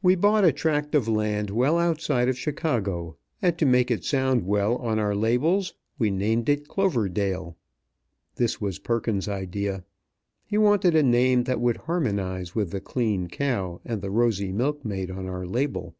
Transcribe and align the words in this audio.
We 0.00 0.14
bought 0.14 0.46
a 0.46 0.50
tract 0.52 0.94
of 0.94 1.08
land 1.08 1.50
well 1.50 1.76
outside 1.76 2.26
of 2.26 2.38
Chicago, 2.38 3.18
and, 3.42 3.58
to 3.58 3.66
make 3.66 3.90
it 3.90 4.02
sound 4.02 4.46
well 4.46 4.76
on 4.76 4.98
our 4.98 5.14
labels, 5.14 5.74
we 5.98 6.10
named 6.10 6.48
it 6.48 6.68
Cloverdale. 6.68 7.54
This 8.36 8.62
was 8.62 8.78
Perkins's 8.78 9.28
idea. 9.28 9.84
He 10.46 10.56
wanted 10.56 10.96
a 10.96 11.02
name 11.02 11.44
that 11.44 11.60
would 11.60 11.76
harmonize 11.76 12.54
with 12.54 12.70
the 12.70 12.80
clean 12.80 13.28
cow 13.28 13.78
and 13.84 14.00
the 14.00 14.10
rosy 14.10 14.52
milkmaid 14.52 15.10
on 15.10 15.26
our 15.28 15.44
label. 15.46 15.94